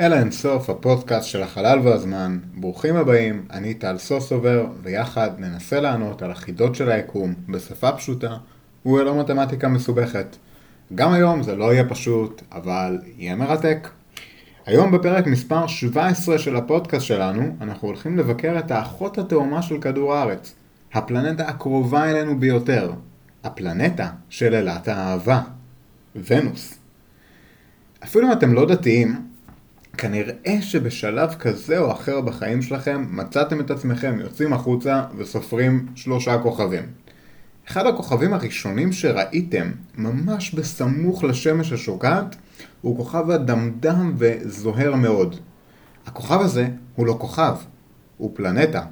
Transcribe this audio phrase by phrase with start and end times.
[0.00, 2.38] אל האינסוף, הפודקאסט של החלל והזמן.
[2.54, 8.36] ברוכים הבאים, אני טל סוסובר, ויחד ננסה לענות על החידות של היקום בשפה פשוטה
[8.86, 10.36] וללא מתמטיקה מסובכת.
[10.94, 13.88] גם היום זה לא יהיה פשוט, אבל יהיה מרתק.
[14.66, 20.14] היום בפרק מספר 17 של הפודקאסט שלנו, אנחנו הולכים לבקר את האחות התאומה של כדור
[20.14, 20.54] הארץ,
[20.92, 22.92] הפלנטה הקרובה אלינו ביותר,
[23.44, 25.40] הפלנטה של אלת האהבה,
[26.14, 26.78] ונוס.
[28.04, 29.28] אפילו אם אתם לא דתיים,
[29.98, 36.82] כנראה שבשלב כזה או אחר בחיים שלכם מצאתם את עצמכם יוצאים החוצה וסופרים שלושה כוכבים.
[37.68, 42.36] אחד הכוכבים הראשונים שראיתם, ממש בסמוך לשמש השוקעת,
[42.80, 45.36] הוא כוכב אדמדם וזוהר מאוד.
[46.06, 47.54] הכוכב הזה הוא לא כוכב,
[48.16, 48.82] הוא פלנטה.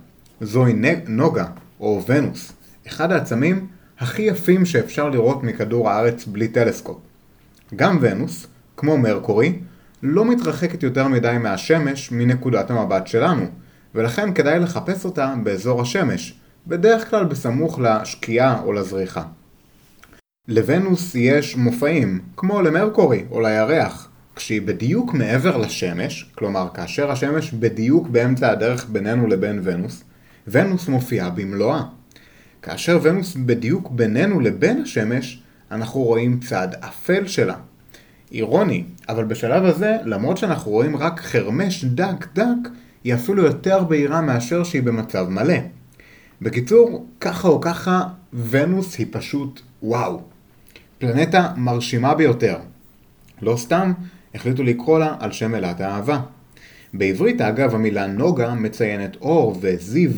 [0.40, 0.74] זוהי
[1.08, 1.46] נוגה,
[1.80, 2.52] או ונוס,
[2.86, 3.66] אחד העצמים
[3.98, 6.98] הכי יפים שאפשר לראות מכדור הארץ בלי טלסקופ.
[7.76, 9.58] גם ונוס, כמו מרקורי,
[10.02, 13.46] לא מתרחקת יותר מדי מהשמש מנקודת המבט שלנו,
[13.94, 16.34] ולכן כדאי לחפש אותה באזור השמש,
[16.66, 19.22] בדרך כלל בסמוך לשקיעה או לזריחה.
[20.48, 28.08] לוונוס יש מופעים, כמו למרקורי או לירח, כשהיא בדיוק מעבר לשמש, כלומר כאשר השמש בדיוק
[28.08, 30.04] באמצע הדרך בינינו לבין ונוס,
[30.46, 31.82] ונוס מופיעה במלואה.
[32.62, 37.56] כאשר ונוס בדיוק בינינו לבין השמש, אנחנו רואים צד אפל שלה.
[38.32, 42.68] אירוני, אבל בשלב הזה, למרות שאנחנו רואים רק חרמש דק דק,
[43.04, 45.58] היא אפילו יותר בהירה מאשר שהיא במצב מלא.
[46.42, 48.02] בקיצור, ככה או ככה,
[48.50, 50.20] ונוס היא פשוט וואו.
[50.98, 52.56] פלנטה מרשימה ביותר.
[53.42, 53.92] לא סתם,
[54.34, 56.20] החליטו לקרוא לה על שם אלת האהבה.
[56.94, 60.10] בעברית אגב המילה נוגה מציינת אור וזיו,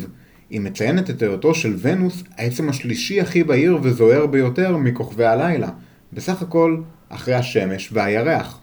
[0.49, 5.69] היא מציינת את היותו של ונוס העצם השלישי הכי בהיר וזוהר ביותר מכוכבי הלילה,
[6.13, 6.77] בסך הכל
[7.09, 8.59] אחרי השמש והירח.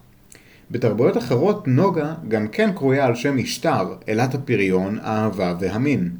[0.71, 6.11] בתרבויות אחרות נוגה גם כן קרויה על שם אשתר, אלת הפריון, האהבה והמין.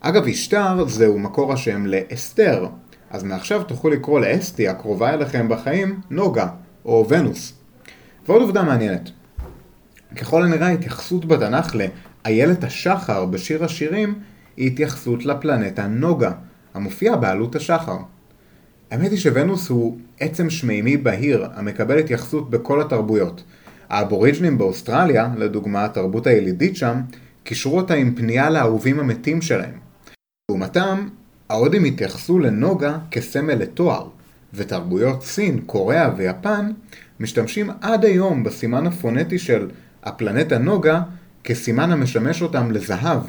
[0.00, 2.66] אגב, אשתר זהו מקור השם לאסתר,
[3.10, 6.46] אז מעכשיו תוכלו לקרוא לאסתי הקרובה אליכם בחיים נוגה,
[6.84, 7.52] או ונוס.
[8.26, 9.10] ועוד עובדה מעניינת.
[10.16, 14.14] ככל הנראה התייחסות בתנ"ך לאיילת השחר בשיר השירים
[14.56, 16.32] היא התייחסות לפלנטה נוגה,
[16.74, 17.96] המופיעה בעלות השחר.
[18.90, 23.42] האמת היא שוונוס הוא עצם שמימי בהיר המקבל התייחסות בכל התרבויות.
[23.88, 27.00] האבוריג'נים באוסטרליה, לדוגמה התרבות הילידית שם,
[27.44, 29.74] קישרו אותה עם פנייה לאהובים המתים שלהם.
[30.50, 31.08] לעומתם,
[31.48, 34.08] ההודים התייחסו לנוגה כסמל לתואר,
[34.54, 36.72] ותרבויות סין, קוריאה ויפן
[37.20, 39.68] משתמשים עד היום בסימן הפונטי של
[40.02, 41.02] הפלנטה נוגה
[41.44, 43.22] כסימן המשמש אותם לזהב.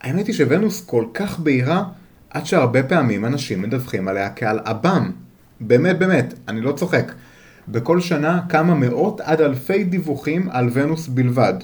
[0.00, 1.84] האמת היא שוונוס כל כך בהירה
[2.32, 5.10] עד שהרבה פעמים אנשים מדווחים עליה כעל עב"ם.
[5.60, 7.12] באמת באמת, אני לא צוחק.
[7.68, 11.54] בכל שנה כמה מאות עד אלפי דיווחים על ונוס בלבד.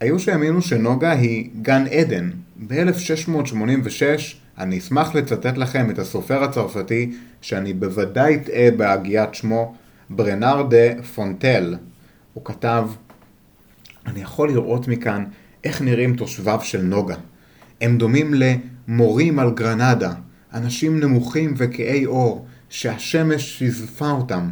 [0.00, 2.30] היו שהאמינו שנוגה היא גן עדן.
[2.66, 4.02] ב-1686
[4.58, 9.74] אני אשמח לצטט לכם את הסופר הצרפתי שאני בוודאי אטעה בהגיית שמו,
[10.10, 11.76] ברנר דה פונטל.
[12.34, 12.88] הוא כתב,
[14.06, 15.24] אני יכול לראות מכאן
[15.64, 17.16] איך נראים תושביו של נוגה.
[17.80, 20.12] הם דומים למורים על גרנדה,
[20.54, 24.48] אנשים נמוכים וכהי עור, שהשמש שיזפה אותם.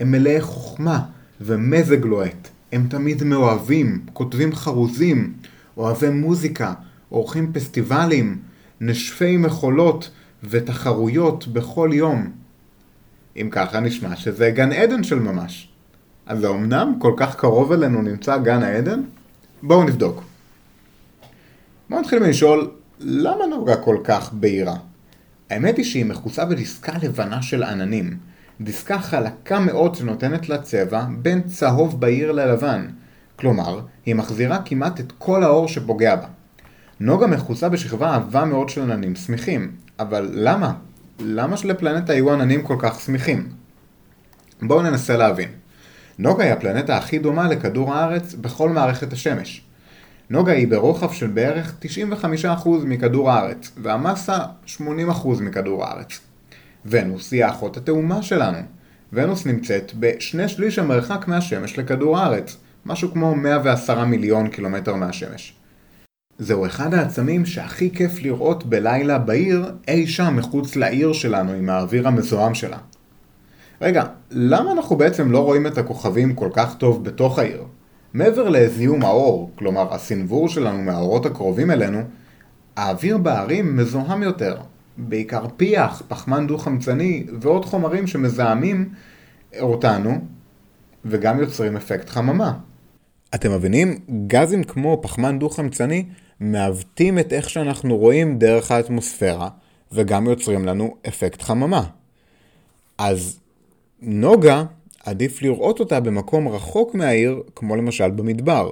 [0.00, 1.00] הם מלאי חוכמה
[1.40, 2.48] ומזג לוהט.
[2.72, 5.32] הם תמיד מאוהבים, כותבים חרוזים,
[5.76, 6.74] אוהבי מוזיקה,
[7.08, 8.38] עורכים פסטיבלים,
[8.80, 10.10] נשפי מחולות
[10.44, 12.30] ותחרויות בכל יום.
[13.36, 15.68] אם ככה נשמע שזה גן עדן של ממש.
[16.26, 19.02] אז האמנם כל כך קרוב אלינו נמצא גן העדן?
[19.62, 20.22] בואו נבדוק.
[21.90, 22.70] בואו נתחיל מלשאול,
[23.00, 24.76] למה נוגה כל כך בהירה?
[25.50, 28.16] האמת היא שהיא מכוסה בדיסקה לבנה של עננים.
[28.60, 32.86] דיסקה חלקה מאוד שנותנת לה צבע בין צהוב בהיר ללבן.
[33.36, 36.26] כלומר, היא מחזירה כמעט את כל האור שפוגע בה.
[37.00, 39.72] נוגה מכוסה בשכבה עבה מאוד של עננים שמחים.
[39.98, 40.72] אבל למה?
[41.20, 43.48] למה שלפלנטה יהיו עננים כל כך שמחים?
[44.62, 45.48] בואו ננסה להבין.
[46.18, 49.65] נוגה היא הפלנטה הכי דומה לכדור הארץ בכל מערכת השמש.
[50.30, 51.74] נוגה היא ברוחב של בערך
[52.44, 54.80] 95% מכדור הארץ, והמסה 80%
[55.40, 56.20] מכדור הארץ.
[56.86, 58.58] ונוס היא האחות התאומה שלנו.
[59.12, 62.56] ונוס נמצאת בשני שליש המרחק מהשמש לכדור הארץ,
[62.86, 65.54] משהו כמו 110 מיליון קילומטר מהשמש.
[66.38, 72.08] זהו אחד העצמים שהכי כיף לראות בלילה בעיר אי שם מחוץ לעיר שלנו עם האוויר
[72.08, 72.78] המזוהם שלה.
[73.80, 77.64] רגע, למה אנחנו בעצם לא רואים את הכוכבים כל כך טוב בתוך העיר?
[78.14, 82.02] מעבר לזיהום האור, כלומר הסנוור שלנו מהאורות הקרובים אלינו,
[82.76, 84.56] האוויר בערים מזוהם יותר,
[84.96, 88.88] בעיקר פיח, פחמן דו-חמצני ועוד חומרים שמזהמים
[89.60, 90.18] אותנו
[91.04, 92.52] וגם יוצרים אפקט חממה.
[93.34, 93.98] אתם מבינים?
[94.26, 96.04] גזים כמו פחמן דו-חמצני
[96.40, 99.48] מעוותים את איך שאנחנו רואים דרך האטמוספירה,
[99.92, 101.82] וגם יוצרים לנו אפקט חממה.
[102.98, 103.40] אז
[104.02, 104.64] נוגה,
[105.06, 108.70] עדיף לראות אותה במקום רחוק מהעיר, כמו למשל במדבר.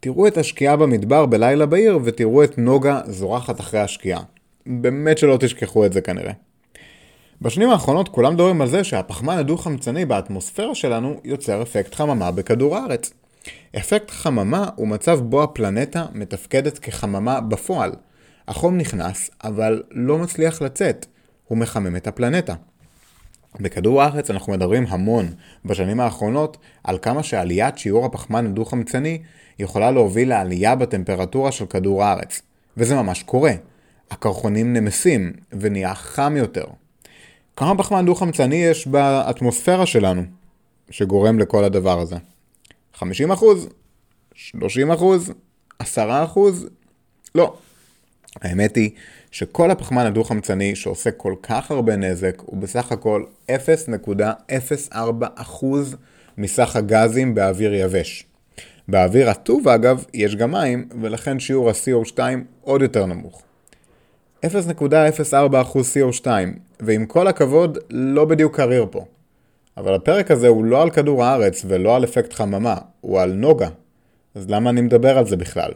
[0.00, 4.20] תראו את השקיעה במדבר בלילה בעיר, ותראו את נוגה זורחת אחרי השקיעה.
[4.66, 6.32] באמת שלא תשכחו את זה כנראה.
[7.42, 13.12] בשנים האחרונות כולם מדברים על זה שהפחמן הדו-חמצני באטמוספירה שלנו יוצר אפקט חממה בכדור הארץ.
[13.76, 17.92] אפקט חממה הוא מצב בו הפלנטה מתפקדת כחממה בפועל.
[18.48, 21.06] החום נכנס, אבל לא מצליח לצאת.
[21.48, 22.54] הוא מחמם את הפלנטה.
[23.60, 25.26] בכדור הארץ אנחנו מדברים המון
[25.64, 29.18] בשנים האחרונות על כמה שעליית שיעור הפחמן הדו-חמצני
[29.58, 32.42] יכולה להוביל לעלייה בטמפרטורה של כדור הארץ.
[32.76, 33.52] וזה ממש קורה.
[34.10, 36.64] הקרחונים נמסים ונהיה חם יותר.
[37.56, 40.22] כמה פחמן דו-חמצני יש באטמוספירה שלנו
[40.90, 42.16] שגורם לכל הדבר הזה?
[42.94, 43.68] 50 אחוז?
[44.34, 45.32] 30 אחוז?
[45.78, 46.66] 10 אחוז?
[47.34, 47.56] לא.
[48.42, 48.90] האמת היא
[49.30, 54.94] שכל הפחמן הדו-חמצני שעושה כל כך הרבה נזק הוא בסך הכל 0.04
[55.34, 55.96] אחוז
[56.38, 58.24] מסך הגזים באוויר יבש.
[58.88, 62.18] באוויר רטוב אגב יש גם מים ולכן שיעור ה-CO2
[62.60, 63.42] עוד יותר נמוך.
[64.46, 64.48] 0.04%
[65.72, 66.26] CO2,
[66.80, 69.04] ועם כל הכבוד, לא בדיוק קרייר פה.
[69.76, 73.68] אבל הפרק הזה הוא לא על כדור הארץ ולא על אפקט חממה, הוא על נוגה.
[74.34, 75.70] אז למה אני מדבר על זה בכלל?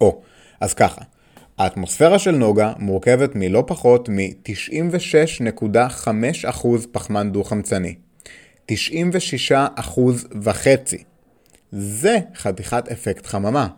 [0.00, 0.22] או,
[0.60, 1.00] אז ככה,
[1.60, 7.94] האטמוספירה של נוגה מורכבת מלא פחות מ-96.5% פחמן דו-חמצני.
[8.70, 8.72] 96%
[10.42, 11.02] וחצי.
[11.72, 13.68] זה חתיכת אפקט חממה.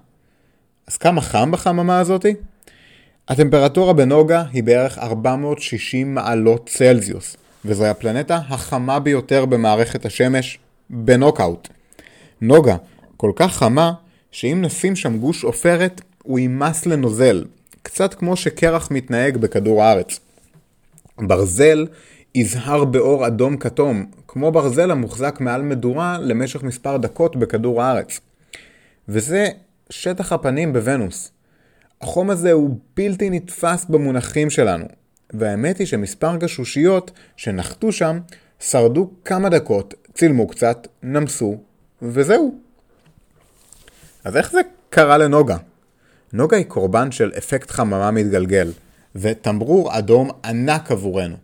[0.87, 2.35] אז כמה חם בחממה הזאתי?
[3.29, 10.59] הטמפרטורה בנוגה היא בערך 460 מעלות צלזיוס, וזוהי הפלנטה החמה ביותר במערכת השמש
[10.91, 11.69] בנוקאוט.
[12.41, 12.77] נוגה
[13.17, 13.93] כל כך חמה,
[14.31, 17.45] שאם נשים שם גוש עופרת, הוא יימס לנוזל,
[17.83, 20.21] קצת כמו שקרח מתנהג בכדור הארץ.
[21.19, 21.87] ברזל
[22.35, 28.21] יזהר באור אדום כתום, כמו ברזל המוחזק מעל מדורה למשך מספר דקות בכדור הארץ.
[29.09, 29.49] וזה
[29.91, 31.33] שטח הפנים בוונוס.
[32.01, 34.85] החום הזה הוא בלתי נתפס במונחים שלנו,
[35.31, 38.19] והאמת היא שמספר גשושיות שנחתו שם
[38.61, 41.57] שרדו כמה דקות, צילמו קצת, נמסו,
[42.03, 42.59] וזהו.
[44.25, 45.57] אז איך זה קרה לנוגה?
[46.33, 48.73] נוגה היא קורבן של אפקט חממה מתגלגל,
[49.15, 51.37] ותמרור אדום ענק עבורנו.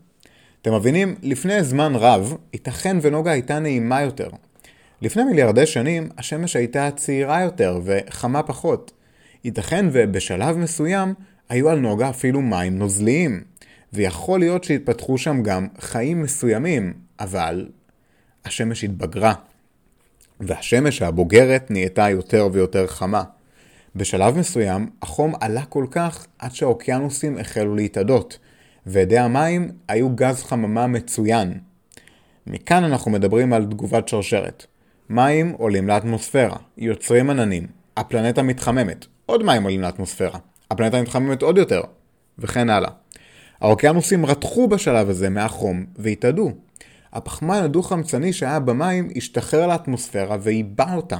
[0.62, 4.28] אתם מבינים, לפני זמן רב, ייתכן ונוגה הייתה נעימה יותר.
[5.02, 8.92] לפני מיליארדי שנים, השמש הייתה צעירה יותר וחמה פחות.
[9.44, 11.14] ייתכן ובשלב מסוים
[11.48, 13.42] היו על נוגה אפילו מים נוזליים,
[13.92, 17.68] ויכול להיות שהתפתחו שם גם חיים מסוימים, אבל
[18.44, 19.34] השמש התבגרה.
[20.40, 23.22] והשמש הבוגרת נהייתה יותר ויותר חמה.
[23.98, 28.38] בשלב מסוים החום עלה כל כך עד שהאוקיינוסים החלו להתאדות,
[28.86, 31.58] ואדי המים היו גז חממה מצוין.
[32.46, 34.66] מכאן אנחנו מדברים על תגובת שרשרת.
[35.10, 37.66] מים עולים לאטמוספירה, יוצרים עננים,
[37.96, 40.38] הפלנטה מתחממת, עוד מים עולים לאטמוספירה,
[40.70, 41.80] הפלנטה מתחממת עוד יותר,
[42.38, 42.90] וכן הלאה.
[43.60, 46.52] האוקיינוסים רתחו בשלב הזה מהחום והתאדו.
[47.12, 51.18] הפחמן הדו-חמצני שהיה במים השתחרר לאטמוספירה ועיבה אותה.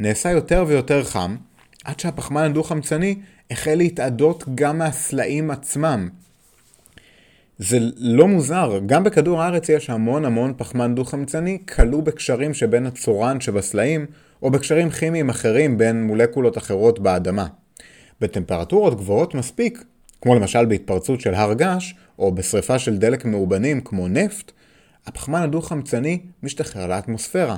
[0.00, 1.36] נעשה יותר ויותר חם,
[1.84, 3.16] עד שהפחמן הדו-חמצני
[3.50, 6.08] החל להתאדות גם מהסלעים עצמם.
[7.58, 13.40] זה לא מוזר, גם בכדור הארץ יש המון המון פחמן דו-חמצני כלוא בקשרים שבין הצורן
[13.40, 14.06] שבסלעים,
[14.42, 17.46] או בקשרים כימיים אחרים בין מולקולות אחרות באדמה.
[18.20, 19.84] בטמפרטורות גבוהות מספיק,
[20.20, 24.52] כמו למשל בהתפרצות של הר געש, או בשריפה של דלק מאובנים כמו נפט,
[25.06, 27.56] הפחמן הדו-חמצני משתחרר לאטמוספירה.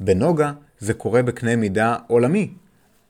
[0.00, 2.61] בנוגה זה קורה בקנה מידה עולמי.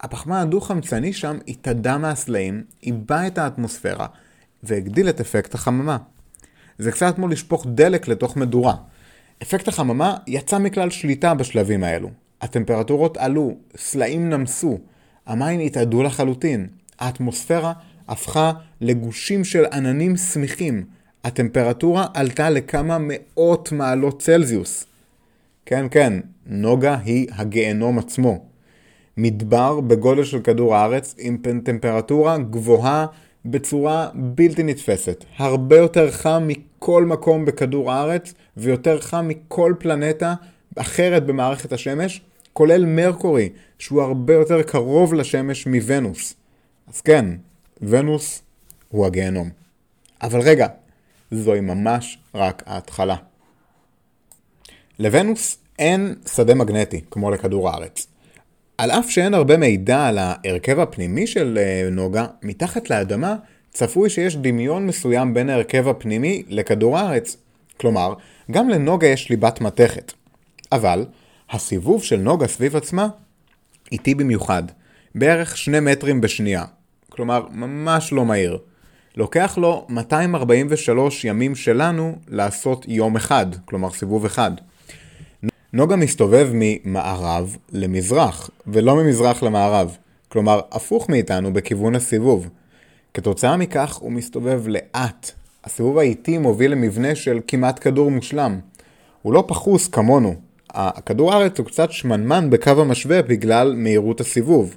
[0.02, 4.06] הפחמן הדו-חמצני שם התאדה מהסלעים, עיבה את האטמוספירה,
[4.62, 5.96] והגדיל את אפקט החממה.
[6.78, 8.74] זה קצת כמו לשפוך דלק לתוך מדורה.
[9.42, 12.10] אפקט החממה יצא מכלל שליטה בשלבים האלו.
[12.40, 14.78] הטמפרטורות עלו, סלעים נמסו,
[15.26, 16.68] המים התאדו לחלוטין,
[16.98, 17.72] האטמוספירה
[18.08, 20.84] הפכה לגושים של עננים סמיכים,
[21.24, 24.86] הטמפרטורה עלתה לכמה מאות מעלות צלזיוס.
[25.66, 26.12] כן, כן,
[26.46, 28.51] נוגה היא הגיהנום עצמו.
[29.16, 33.06] מדבר בגודל של כדור הארץ עם טמפרטורה גבוהה
[33.44, 35.24] בצורה בלתי נתפסת.
[35.36, 40.34] הרבה יותר חם מכל מקום בכדור הארץ ויותר חם מכל פלנטה
[40.76, 42.20] אחרת במערכת השמש,
[42.52, 46.34] כולל מרקורי, שהוא הרבה יותר קרוב לשמש מוונוס.
[46.88, 47.24] אז כן,
[47.82, 48.42] ונוס
[48.88, 49.50] הוא הגיהנום.
[50.22, 50.66] אבל רגע,
[51.30, 53.16] זוהי ממש רק ההתחלה.
[54.98, 58.06] לוונוס אין שדה מגנטי כמו לכדור הארץ.
[58.78, 63.36] על אף שאין הרבה מידע על ההרכב הפנימי של אה, נוגה, מתחת לאדמה
[63.70, 67.36] צפוי שיש דמיון מסוים בין ההרכב הפנימי לכדור הארץ.
[67.80, 68.14] כלומר,
[68.50, 70.12] גם לנוגה יש ליבת מתכת.
[70.72, 71.06] אבל,
[71.50, 73.08] הסיבוב של נוגה סביב עצמה
[73.92, 74.62] איטי במיוחד,
[75.14, 76.64] בערך שני מטרים בשנייה.
[77.08, 78.58] כלומר, ממש לא מהיר.
[79.16, 84.52] לוקח לו 243 ימים שלנו לעשות יום אחד, כלומר סיבוב אחד.
[85.74, 89.96] נוגה מסתובב ממערב למזרח, ולא ממזרח למערב,
[90.28, 92.48] כלומר הפוך מאיתנו בכיוון הסיבוב.
[93.14, 95.30] כתוצאה מכך הוא מסתובב לאט.
[95.64, 98.60] הסיבוב האיטי מוביל למבנה של כמעט כדור מושלם.
[99.22, 100.34] הוא לא פחוס כמונו.
[100.70, 104.76] הכדור הארץ הוא קצת שמנמן בקו המשווה בגלל מהירות הסיבוב.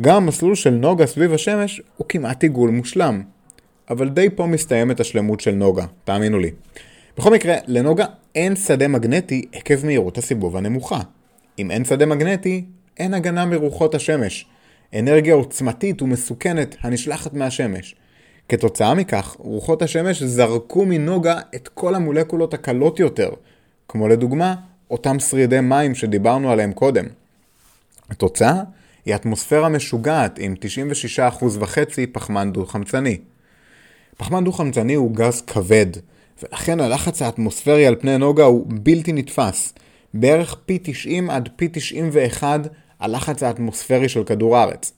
[0.00, 3.22] גם המסלול של נוגה סביב השמש הוא כמעט עיגול מושלם.
[3.90, 6.50] אבל די פה מסתיימת השלמות של נוגה, תאמינו לי.
[7.18, 11.00] בכל מקרה, לנוגה אין שדה מגנטי עקב מהירות הסיבוב הנמוכה.
[11.58, 12.64] אם אין שדה מגנטי,
[12.98, 14.46] אין הגנה מרוחות השמש.
[14.98, 17.94] אנרגיה עוצמתית ומסוכנת הנשלחת מהשמש.
[18.48, 23.30] כתוצאה מכך, רוחות השמש זרקו מנוגה את כל המולקולות הקלות יותר,
[23.88, 24.54] כמו לדוגמה,
[24.90, 27.04] אותם שרידי מים שדיברנו עליהם קודם.
[28.10, 28.62] התוצאה
[29.04, 30.54] היא אטמוספירה משוגעת עם
[31.40, 33.18] 96% וחצי פחמן דו-חמצני.
[34.16, 35.86] פחמן דו-חמצני הוא גז כבד,
[36.42, 39.74] ולכן הלחץ האטמוספרי על פני נוגה הוא בלתי נתפס,
[40.14, 42.60] בערך פי 90 עד פי 91
[43.00, 44.92] הלחץ האטמוספרי של כדור הארץ.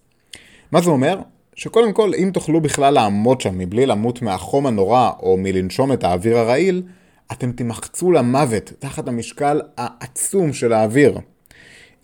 [0.73, 1.19] מה זה אומר?
[1.55, 6.39] שקודם כל, אם תוכלו בכלל לעמוד שם מבלי למות מהחום הנורא או מלנשום את האוויר
[6.39, 6.83] הרעיל,
[7.33, 11.19] אתם תמחצו למוות תחת המשקל העצום של האוויר.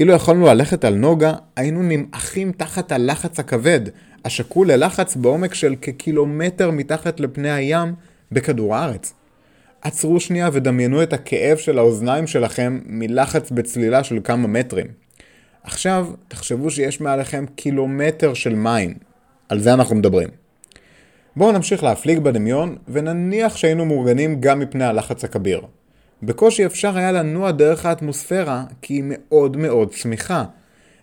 [0.00, 3.80] אילו יכולנו ללכת על נוגה, היינו נמעכים תחת הלחץ הכבד,
[4.24, 7.94] השקול ללחץ בעומק של כקילומטר מתחת לפני הים
[8.32, 9.14] בכדור הארץ.
[9.82, 14.86] עצרו שנייה ודמיינו את הכאב של האוזניים שלכם מלחץ בצלילה של כמה מטרים.
[15.62, 18.94] עכשיו, תחשבו שיש מעליכם קילומטר של מים.
[19.48, 20.28] על זה אנחנו מדברים.
[21.36, 25.60] בואו נמשיך להפליג בדמיון, ונניח שהיינו מאורגנים גם מפני הלחץ הכביר.
[26.22, 30.44] בקושי אפשר היה לנוע דרך האטמוספירה, כי היא מאוד מאוד צמיחה.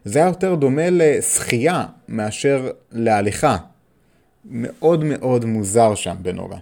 [0.06, 3.58] זה היה יותר דומה לשחייה מאשר להליכה.
[4.46, 6.58] מאוד מאוד מוזר שם בנוגה.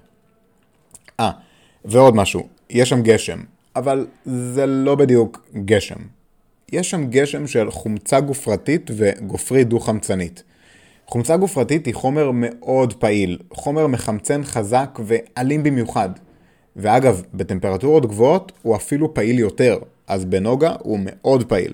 [1.20, 1.32] אה,
[1.86, 3.40] ועוד משהו, יש שם גשם,
[3.76, 6.00] אבל זה לא בדיוק גשם.
[6.72, 10.44] יש שם גשם של חומצה גופרתית וגופרית דו-חמצנית.
[11.08, 16.10] חומצה גופרתית היא חומר מאוד פעיל, חומר מחמצן חזק ואלים במיוחד.
[16.76, 21.74] ואגב, בטמפרטורות גבוהות הוא אפילו פעיל יותר, אז בנוגה הוא מאוד פעיל.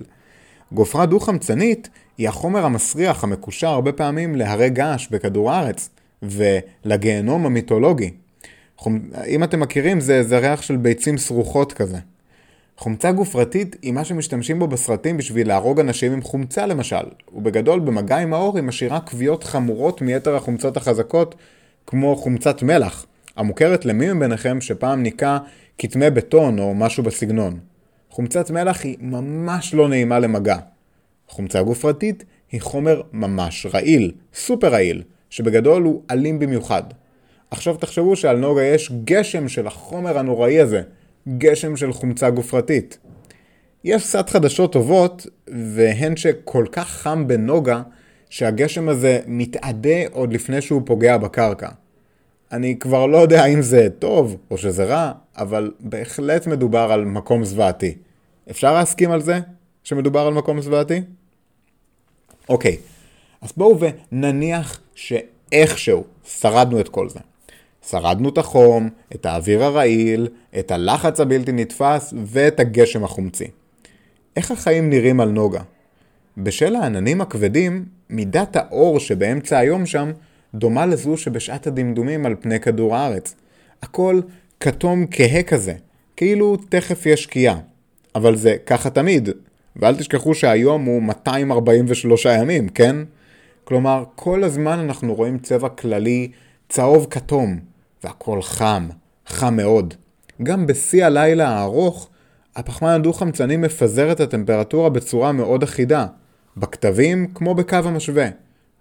[0.71, 5.89] גופרה דו-חמצנית היא החומר המסריח המקושר הרבה פעמים להרי געש בכדור הארץ,
[6.23, 8.11] ולגיהנום המיתולוגי.
[9.27, 11.97] אם אתם מכירים, זה, זה ריח של ביצים סרוחות כזה.
[12.77, 18.17] חומצה גופרתית היא מה שמשתמשים בו בסרטים בשביל להרוג אנשים עם חומצה למשל, ובגדול במגע
[18.17, 21.35] עם האור היא משאירה כוויות חמורות מיתר החומצות החזקות,
[21.87, 23.05] כמו חומצת מלח,
[23.35, 25.37] המוכרת למי מביניכם שפעם ניקה
[25.77, 27.59] כתמי בטון או משהו בסגנון.
[28.09, 30.57] חומצת מלח היא ממש לא נעימה למגע.
[31.27, 36.83] חומצה גופרתית היא חומר ממש רעיל, סופר רעיל, שבגדול הוא אלים במיוחד.
[37.51, 40.81] עכשיו תחשבו שעל נוגה יש גשם של החומר הנוראי הזה,
[41.37, 42.97] גשם של חומצה גופרתית.
[43.83, 47.81] יש קצת חדשות טובות, והן שכל כך חם בנוגה,
[48.29, 51.69] שהגשם הזה מתאדה עוד לפני שהוא פוגע בקרקע.
[52.51, 57.43] אני כבר לא יודע אם זה טוב או שזה רע, אבל בהחלט מדובר על מקום
[57.43, 57.95] זוועתי.
[58.49, 59.39] אפשר להסכים על זה
[59.83, 61.01] שמדובר על מקום זוועתי?
[62.49, 62.77] אוקיי,
[63.41, 63.79] אז בואו
[64.11, 67.19] ונניח שאיכשהו שרדנו את כל זה.
[67.89, 70.27] שרדנו את החום, את האוויר הרעיל,
[70.59, 73.47] את הלחץ הבלתי נתפס ואת הגשם החומצי.
[74.35, 75.61] איך החיים נראים על נוגה?
[76.37, 80.11] בשל העננים הכבדים, מידת האור שבאמצע היום שם
[80.55, 83.35] דומה לזו שבשעת הדמדומים על פני כדור הארץ.
[83.83, 84.21] הכל
[84.59, 85.73] כתום כהה כזה,
[86.15, 87.59] כאילו תכף יש שקיעה.
[88.15, 89.29] אבל זה ככה תמיד,
[89.75, 92.95] ואל תשכחו שהיום הוא 243 ימים, כן?
[93.63, 96.31] כלומר, כל הזמן אנחנו רואים צבע כללי
[96.69, 97.59] צהוב כתום,
[98.07, 98.87] והכל חם,
[99.27, 99.93] חם מאוד.
[100.43, 102.09] גם בשיא הלילה הארוך,
[102.55, 106.05] הפחמן הדו-חמצני מפזר את הטמפרטורה בצורה מאוד אחידה,
[106.57, 108.27] בכתבים כמו בקו המשווה,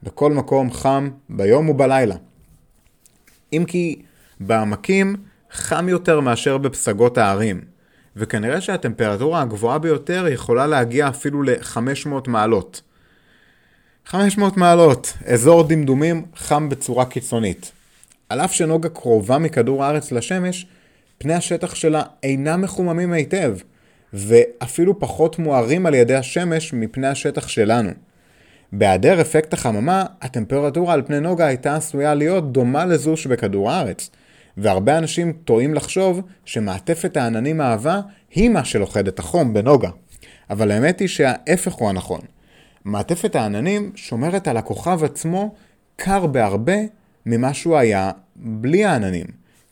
[0.03, 2.17] בכל מקום חם ביום ובלילה.
[3.53, 4.03] אם כי
[4.41, 5.17] בעמקים
[5.51, 7.61] חם יותר מאשר בפסגות הערים,
[8.17, 12.83] וכנראה שהטמפרטורה הגבוהה ביותר יכולה להגיע אפילו ל-500 מעלות.
[14.07, 17.73] 500 מעלות, אזור דמדומים חם בצורה קיצונית.
[18.29, 20.67] על אף שנוגה קרובה מכדור הארץ לשמש,
[21.19, 23.57] פני השטח שלה אינם מחוממים היטב,
[24.13, 27.91] ואפילו פחות מוארים על ידי השמש מפני השטח שלנו.
[28.73, 34.11] בהיעדר אפקט החממה, הטמפרטורה על פני נוגה הייתה עשויה להיות דומה לזו שבכדור הארץ,
[34.57, 39.91] והרבה אנשים טועים לחשוב שמעטפת העננים העבה היא מה שלוכד את החום בנוגה.
[40.51, 42.21] אבל האמת היא שההפך הוא הנכון.
[42.85, 45.55] מעטפת העננים שומרת על הכוכב עצמו
[45.97, 46.77] קר בהרבה
[47.27, 49.27] ממה שהוא היה בלי העננים,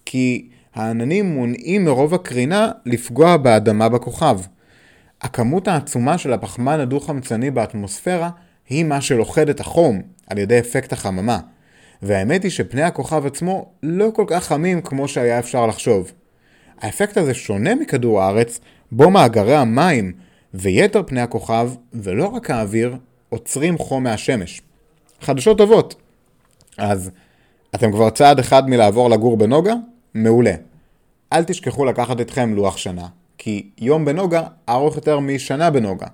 [0.04, 4.38] כי העננים מונעים מרוב הקרינה לפגוע באדמה בכוכב.
[5.20, 8.30] הכמות העצומה של הפחמן הדו-חמצני באטמוספירה
[8.68, 11.38] היא מה שלוכד את החום על ידי אפקט החממה,
[12.02, 16.12] והאמת היא שפני הכוכב עצמו לא כל כך חמים כמו שהיה אפשר לחשוב.
[16.80, 18.61] האפקט הזה שונה מכדור הארץ,
[18.92, 20.12] בו מאגרי המים
[20.54, 22.96] ויתר פני הכוכב, ולא רק האוויר,
[23.28, 24.62] עוצרים חום מהשמש.
[25.20, 25.94] חדשות טובות.
[26.78, 27.11] אז
[27.74, 29.74] אתם כבר צעד אחד מלעבור לגור בנוגה?
[30.14, 30.54] מעולה.
[31.32, 33.06] אל תשכחו לקחת אתכם לוח שנה,
[33.38, 36.06] כי יום בנוגה ארוך יותר משנה בנוגה,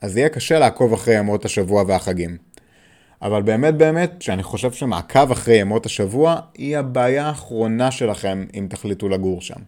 [0.00, 2.36] אז יהיה קשה לעקוב אחרי ימות השבוע והחגים.
[3.22, 9.08] אבל באמת באמת, שאני חושב שמעקב אחרי ימות השבוע היא הבעיה האחרונה שלכם אם תחליטו
[9.08, 9.60] לגור שם.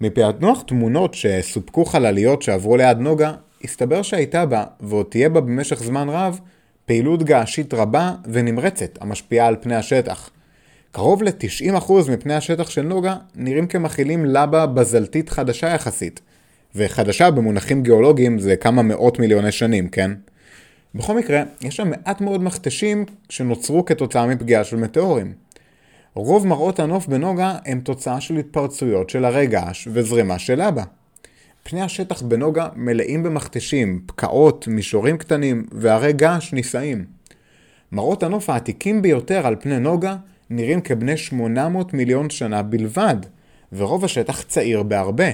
[0.00, 3.32] מפענוח תמונות שסופקו חלליות שעברו ליד נוגה,
[3.64, 6.40] הסתבר שהייתה בה, ועוד תהיה בה במשך זמן רב,
[6.86, 10.30] פעילות געשית רבה ונמרצת המשפיעה על פני השטח.
[10.92, 16.20] קרוב ל-90% מפני השטח של נוגה נראים כמכילים לבה בזלתית חדשה יחסית.
[16.74, 20.10] וחדשה במונחים גיאולוגיים זה כמה מאות מיליוני שנים, כן?
[20.94, 25.32] בכל מקרה, יש שם מעט מאוד מכתשים שנוצרו כתוצאה מפגיעה של מטאורים.
[26.14, 30.82] רוב מראות הנוף בנוגה הם תוצאה של התפרצויות של הרי געש וזרימה של לבה.
[31.66, 37.04] פני השטח בנוגה מלאים במכתשים, פקעות, מישורים קטנים והרי געש נישאים.
[37.92, 40.16] מראות הנוף העתיקים ביותר על פני נוגה
[40.50, 43.16] נראים כבני 800 מיליון שנה בלבד,
[43.72, 45.24] ורוב השטח צעיר בהרבה.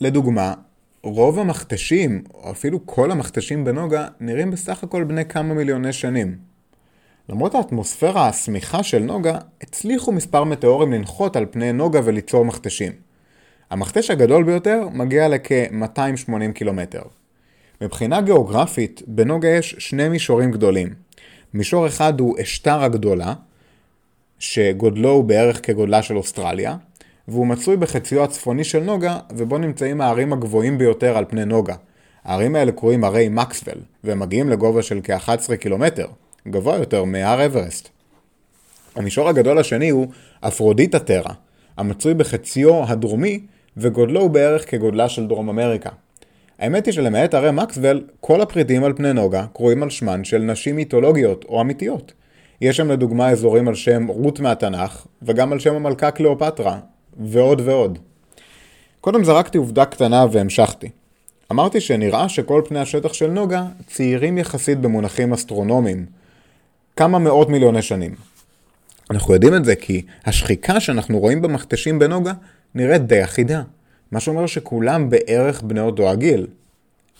[0.00, 0.54] לדוגמה,
[1.02, 6.36] רוב המכתשים, או אפילו כל המכתשים בנוגה, נראים בסך הכל בני כמה מיליוני שנים.
[7.28, 13.13] למרות האטמוספירה הסמיכה של נוגה, הצליחו מספר מטאורים לנחות על פני נוגה וליצור מכתשים.
[13.74, 17.02] המכתש הגדול ביותר מגיע לכ-280 קילומטר.
[17.80, 20.88] מבחינה גיאוגרפית, בנוגה יש שני מישורים גדולים.
[21.54, 23.34] מישור אחד הוא אשתר הגדולה,
[24.38, 26.76] שגודלו הוא בערך כגודלה של אוסטרליה,
[27.28, 31.74] והוא מצוי בחציו הצפוני של נוגה, ובו נמצאים הערים הגבוהים ביותר על פני נוגה.
[32.24, 36.06] הערים האלה קרויים הרי מקסוול, והם מגיעים לגובה של כ-11 קילומטר,
[36.48, 37.88] גבוה יותר מהר אברסט.
[38.96, 40.06] המישור הגדול השני הוא
[40.40, 41.34] אפרודיטה טרה,
[41.76, 43.40] המצוי בחציו הדרומי,
[43.76, 45.90] וגודלו הוא בערך כגודלה של דרום אמריקה.
[46.58, 50.76] האמת היא שלמעט הרי מקסוול, כל הפריטים על פני נוגה קרויים על שמן של נשים
[50.76, 52.12] מיתולוגיות או אמיתיות.
[52.60, 56.78] יש שם לדוגמה אזורים על שם רות מהתנ"ך, וגם על שם המלכה קליאופטרה,
[57.20, 57.98] ועוד ועוד.
[59.00, 60.90] קודם זרקתי עובדה קטנה והמשכתי.
[61.52, 66.06] אמרתי שנראה שכל פני השטח של נוגה צעירים יחסית במונחים אסטרונומיים,
[66.96, 68.14] כמה מאות מיליוני שנים.
[69.10, 72.32] אנחנו יודעים את זה כי השחיקה שאנחנו רואים במכתשים בנוגה
[72.74, 73.62] נראית די אחידה,
[74.10, 76.46] מה שאומר שכולם בערך בני אותו הגיל.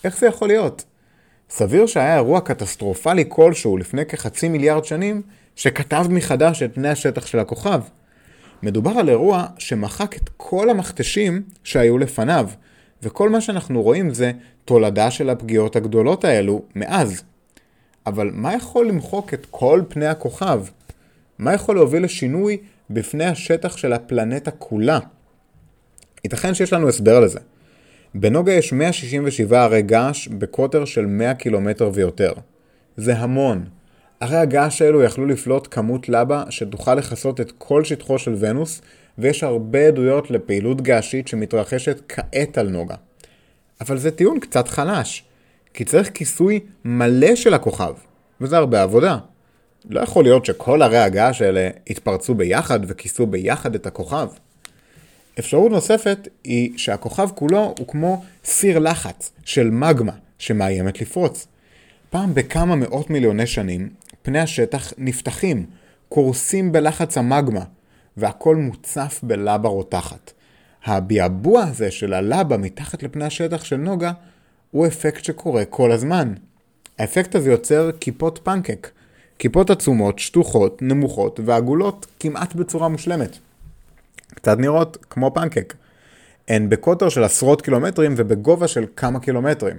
[0.05, 0.85] איך זה יכול להיות?
[1.51, 5.23] סביר שהיה אירוע קטסטרופלי כלשהו לפני כחצי מיליארד שנים,
[5.57, 7.81] שכתב מחדש את פני השטח של הכוכב.
[8.62, 12.49] מדובר על אירוע שמחק את כל המכתשים שהיו לפניו,
[13.03, 14.33] וכל מה שאנחנו רואים זה
[14.64, 17.23] תולדה של הפגיעות הגדולות האלו מאז.
[18.07, 20.64] אבל מה יכול למחוק את כל פני הכוכב?
[21.38, 22.57] מה יכול להוביל לשינוי
[22.90, 24.99] בפני השטח של הפלנטה כולה?
[26.24, 27.38] ייתכן שיש לנו הסבר לזה.
[28.14, 32.32] בנוגה יש 167 ערי געש בקוטר של 100 קילומטר ויותר.
[32.96, 33.64] זה המון.
[34.20, 38.82] ערי הגעש האלו יכלו לפלוט כמות לבה שתוכל לכסות את כל שטחו של ונוס,
[39.18, 42.94] ויש הרבה עדויות לפעילות געשית שמתרחשת כעת על נוגה.
[43.80, 45.24] אבל זה טיעון קצת חלש,
[45.74, 47.94] כי צריך כיסוי מלא של הכוכב,
[48.40, 49.18] וזה הרבה עבודה.
[49.90, 54.28] לא יכול להיות שכל ערי הגעש האלה יתפרצו ביחד וכיסו ביחד את הכוכב.
[55.38, 61.47] אפשרות נוספת היא שהכוכב כולו הוא כמו סיר לחץ של מגמה שמאיימת לפרוץ.
[62.11, 63.88] פעם בכמה מאות מיליוני שנים,
[64.23, 65.66] פני השטח נפתחים,
[66.09, 67.64] קורסים בלחץ המגמה,
[68.16, 70.33] והכל מוצף בלבה רותחת.
[70.85, 74.12] הביעבוע הזה של הלבה מתחת לפני השטח של נוגה
[74.70, 76.35] הוא אפקט שקורה כל הזמן.
[76.99, 78.90] האפקט הזה יוצר כיפות פנקק,
[79.38, 83.38] כיפות עצומות, שטוחות, נמוכות ועגולות כמעט בצורה מושלמת.
[84.35, 85.75] קצת נראות כמו פנקק.
[86.49, 89.77] הן בקוטר של עשרות קילומטרים ובגובה של כמה קילומטרים.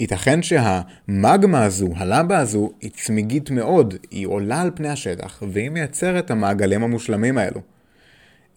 [0.00, 6.24] ייתכן שהמגמה הזו, הלבה הזו, היא צמיגית מאוד, היא עולה על פני השטח, והיא מייצרת
[6.24, 7.60] את המעגלים המושלמים האלו.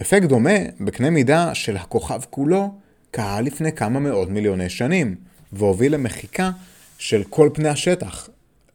[0.02, 2.74] אפקט דומה, בקנה מידה של הכוכב כולו,
[3.12, 5.16] קרה לפני כמה מאות מיליוני שנים,
[5.54, 6.52] והוביל למחיקה
[6.98, 8.30] של כל פני השטח.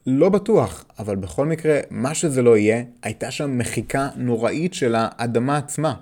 [0.06, 5.56] לא בטוח, אבל בכל מקרה, מה שזה לא יהיה, הייתה שם מחיקה נוראית של האדמה
[5.56, 5.94] עצמה.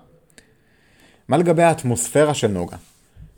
[1.33, 2.77] מה לגבי האטמוספירה של נוגה?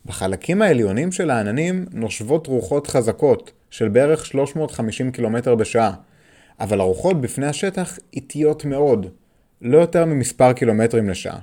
[0.07, 5.93] בחלקים העליונים של העננים נושבות רוחות חזקות של בערך 350 קילומטר בשעה,
[6.61, 9.07] אבל הרוחות בפני השטח איטיות מאוד,
[9.63, 11.39] לא יותר ממספר קילומטרים לשעה.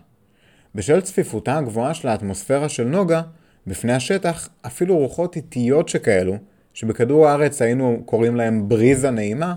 [0.75, 3.21] בשל צפיפותה הגבוהה של האטמוספירה של נוגה,
[3.67, 6.37] בפני השטח אפילו רוחות איטיות שכאלו,
[6.73, 9.55] שבכדור הארץ היינו קוראים להם בריזה נעימה,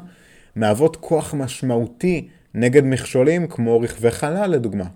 [0.56, 4.86] מהוות כוח משמעותי נגד מכשולים כמו רכבי חלל לדוגמה.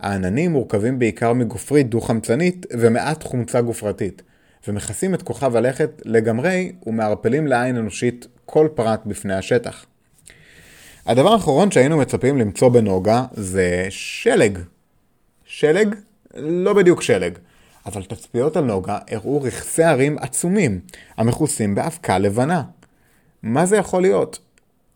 [0.00, 4.22] העננים מורכבים בעיקר מגופרית דו-חמצנית ומעט חומצה גופרתית,
[4.68, 9.86] ומכסים את כוכב הלכת לגמרי ומערפלים לעין אנושית כל פרט בפני השטח.
[11.06, 14.58] הדבר האחרון שהיינו מצפים למצוא בנוגה זה שלג.
[15.44, 15.94] שלג?
[16.34, 17.38] לא בדיוק שלג,
[17.86, 20.80] אבל תצפיות על נוגה הראו רכסי הרים עצומים,
[21.16, 22.62] המכוסים באבקה לבנה.
[23.42, 24.38] מה זה יכול להיות?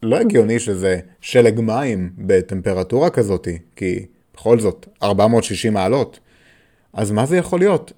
[0.03, 4.07] לא הגיוני שזה שלג מים בטמפרטורה כזאתי, כי
[4.41, 6.21] בכל זאת, 460 מעלות.
[6.93, 7.93] אז מה זה יכול להיות?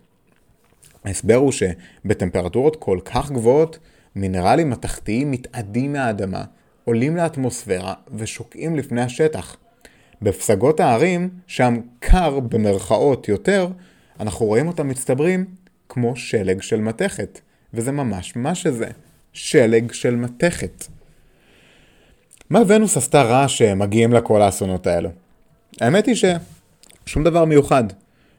[1.04, 3.78] ההסבר הוא שבטמפרטורות כל כך גבוהות,
[4.16, 6.44] מינרלים מתכתיים מתאדים מהאדמה,
[6.84, 9.56] עולים לאטמוספירה ושוקעים לפני השטח.
[10.22, 13.68] בפסגות ההרים, שם קר במרכאות יותר,
[14.20, 15.44] אנחנו רואים אותם מצטברים
[15.88, 17.40] כמו שלג של מתכת.
[17.74, 18.88] וזה ממש מה שזה,
[19.32, 20.84] שלג של מתכת.
[22.50, 25.10] מה ונוס עשתה רע שמגיעים לה כל האסונות האלו?
[25.80, 27.84] האמת היא ששום דבר מיוחד.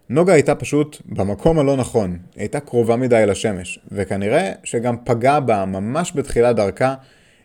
[0.10, 5.66] נוגה הייתה פשוט במקום הלא נכון, היא הייתה קרובה מדי לשמש, וכנראה שגם פגע בה
[5.66, 6.96] ממש בתחילת דרכה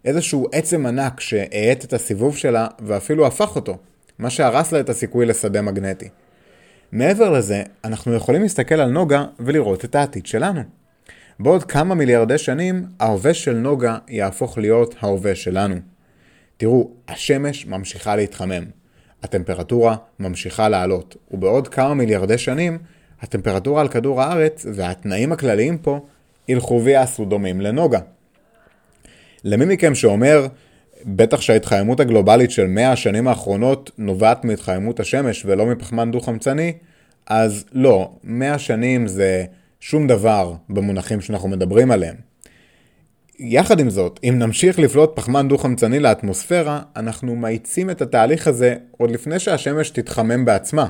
[0.05, 3.77] איזשהו עצם ענק שהאט את הסיבוב שלה ואפילו הפך אותו,
[4.19, 6.09] מה שהרס לה את הסיכוי לשדה מגנטי.
[6.93, 10.61] מעבר לזה, אנחנו יכולים להסתכל על נוגה ולראות את העתיד שלנו.
[11.41, 15.75] בעוד כמה מיליארדי שנים, ההווה של נוגה יהפוך להיות ההווה שלנו.
[16.57, 18.65] תראו, השמש ממשיכה להתחמם.
[19.23, 22.79] הטמפרטורה ממשיכה לעלות, ובעוד כמה מיליארדי שנים,
[23.21, 26.01] הטמפרטורה על כדור הארץ והתנאים הכלליים פה
[26.49, 28.01] ילכו ויעשו דומים לנוגה.
[29.45, 30.47] למי מכם שאומר,
[31.05, 36.73] בטח שההתחממות הגלובלית של 100 השנים האחרונות נובעת מהתחממות השמש ולא מפחמן דו-חמצני,
[37.27, 39.45] אז לא, 100 שנים זה
[39.81, 42.28] שום דבר במונחים שאנחנו מדברים עליהם.
[43.41, 49.11] יחד עם זאת, אם נמשיך לפלוט פחמן דו-חמצני לאטמוספירה, אנחנו מאיצים את התהליך הזה עוד
[49.11, 50.87] לפני שהשמש תתחמם בעצמה.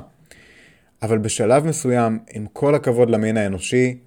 [1.02, 3.98] אבל בשלב מסוים, עם כל הכבוד למין האנושי,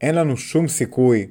[0.00, 1.26] אין לנו שום סיכוי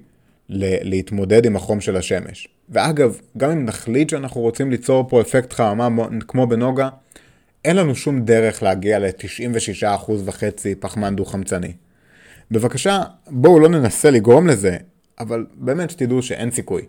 [0.49, 2.47] להתמודד עם החום של השמש.
[2.69, 5.87] ואגב, גם אם נחליט שאנחנו רוצים ליצור פה אפקט חממה
[6.27, 6.89] כמו בנוגה,
[7.65, 11.73] אין לנו שום דרך להגיע ל-96% וחצי פחמן דו-חמצני.
[12.51, 14.77] בבקשה, בואו לא ננסה לגרום לזה,
[15.19, 16.81] אבל באמת שתדעו שאין סיכוי.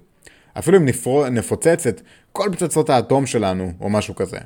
[0.58, 4.38] אפילו אם נפרו, נפוצץ את כל פצצות האטום שלנו, או משהו כזה.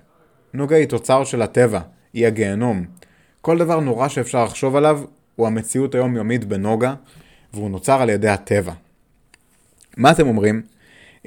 [0.54, 1.80] נוגה היא תוצר של הטבע,
[2.12, 2.84] היא הגיהנום.
[3.40, 5.00] כל דבר נורא שאפשר לחשוב עליו,
[5.36, 6.94] הוא המציאות היומיומית בנוגה,
[7.54, 8.72] והוא נוצר על ידי הטבע.
[9.96, 10.62] מה אתם אומרים?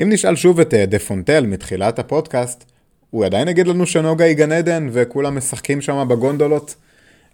[0.01, 2.71] אם נשאל שוב את אה, דה פונטל מתחילת הפודקאסט,
[3.09, 6.75] הוא עדיין יגיד לנו שנוגה היא גן עדן וכולם משחקים שם בגונדולות?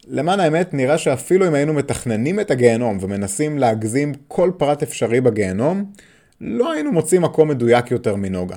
[0.10, 5.92] למען האמת, נראה שאפילו אם היינו מתכננים את הגיהנום ומנסים להגזים כל פרט אפשרי בגיהנום,
[6.42, 8.56] לא היינו מוצאים מקום מדויק יותר מנוגה.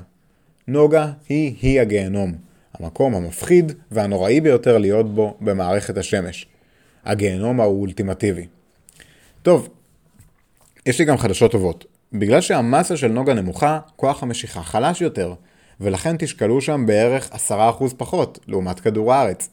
[0.68, 2.32] נוגה היא-היא הגיהנום,
[2.74, 6.46] המקום המפחיד והנוראי ביותר להיות בו במערכת השמש.
[7.04, 8.46] הגיהנום האולטימטיבי.
[9.42, 9.68] טוב,
[10.86, 11.84] יש לי גם חדשות טובות.
[12.12, 15.34] בגלל שהמסה של נוגה נמוכה, כוח המשיכה חלש יותר,
[15.80, 17.52] ולכן תשקלו שם בערך 10%
[17.96, 19.48] פחות, לעומת כדור הארץ.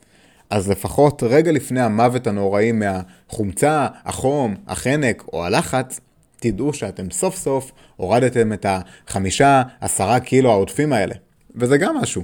[0.50, 6.00] אז לפחות רגע לפני המוות הנוראי מהחומצה, החום, החנק או הלחץ,
[6.40, 11.16] תדעו שאתם סוף סוף הורדתם את החמישה, עשרה קילו העודפים האלה.
[11.56, 12.24] וזה גם משהו.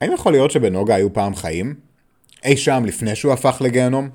[0.00, 1.74] האם יכול להיות שבנוגה היו פעם חיים?
[2.44, 4.08] אי שם לפני שהוא הפך לגיהנום?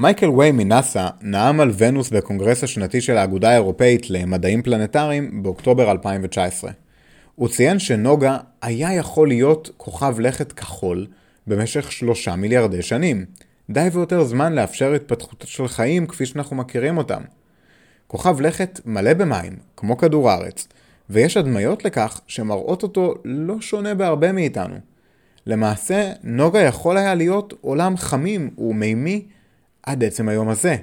[0.00, 6.70] מייקל ווי מנאסא נאם על ונוס בקונגרס השנתי של האגודה האירופאית למדעים פלנטריים באוקטובר 2019.
[7.34, 11.06] הוא ציין שנוגה היה יכול להיות כוכב לכת כחול
[11.46, 13.24] במשך שלושה מיליארדי שנים.
[13.70, 17.22] די ויותר זמן לאפשר התפתחות של חיים כפי שאנחנו מכירים אותם.
[18.06, 20.68] כוכב לכת מלא במים, כמו כדור הארץ,
[21.10, 24.76] ויש הדמיות לכך שמראות אותו לא שונה בהרבה מאיתנו.
[25.46, 29.26] למעשה, נוגה יכול היה להיות עולם חמים ומימי
[29.82, 30.76] עד עצם היום הזה.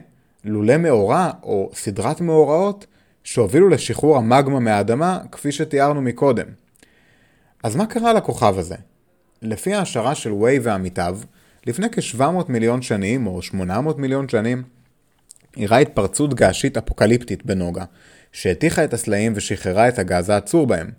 [0.44, 2.86] לולא מאורע או סדרת מאורעות
[3.28, 6.46] שהובילו לשחרור המגמה מהאדמה כפי שתיארנו מקודם.
[7.64, 8.76] אז מה קרה לכוכב הזה?
[9.42, 11.20] לפי ההשערה של ווי ועמיתיו,
[11.66, 14.64] לפני כ-700 מיליון שנים, או 800 מיליון שנים,
[15.58, 17.84] אירעה התפרצות געשית אפוקליפטית בנוגה,
[18.32, 20.92] שהתיכה את הסלעים ושחררה את הגז העצור בהם.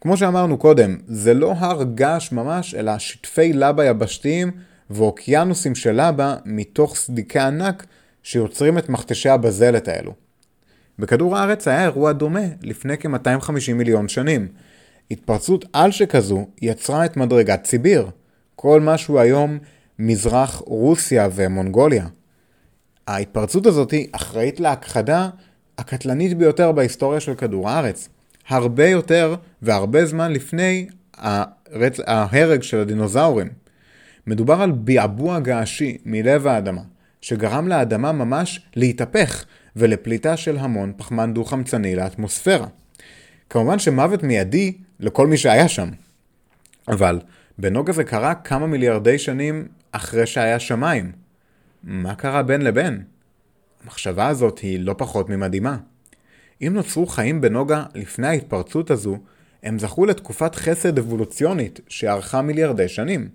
[0.00, 4.50] כמו שאמרנו קודם, זה לא הר געש ממש, אלא שטפי לבה יבשתיים
[4.90, 7.86] ואוקיינוסים של לבה מתוך סדיקי ענק
[8.22, 10.23] שיוצרים את מכתשי הבזלת האלו.
[10.98, 14.48] בכדור הארץ היה אירוע דומה לפני כ-250 מיליון שנים.
[15.10, 18.10] התפרצות על שכזו יצרה את מדרגת סיביר,
[18.56, 19.58] כל מה שהוא היום
[19.98, 22.06] מזרח רוסיה ומונגוליה.
[23.06, 25.28] ההתפרצות הזאת אחראית להכחדה
[25.78, 28.08] הקטלנית ביותר בהיסטוריה של כדור הארץ.
[28.48, 32.00] הרבה יותר והרבה זמן לפני הרצ...
[32.06, 33.48] ההרג של הדינוזאורים.
[34.26, 36.82] מדובר על ביעבוע געשי מלב האדמה,
[37.20, 39.44] שגרם לאדמה ממש להתהפך
[39.76, 42.66] ולפליטה של המון פחמן דו-חמצני לאטמוספירה.
[43.50, 45.88] כמובן שמוות מיידי לכל מי שהיה שם.
[46.88, 47.20] אבל
[47.58, 51.12] בנוגה זה קרה כמה מיליארדי שנים אחרי שהיה שמיים.
[51.82, 53.02] מה קרה בין לבין?
[53.84, 55.76] המחשבה הזאת היא לא פחות ממדהימה.
[56.62, 59.18] אם נוצרו חיים בנוגה לפני ההתפרצות הזו,
[59.62, 63.28] הם זכו לתקופת חסד אבולוציונית שארכה מיליארדי שנים.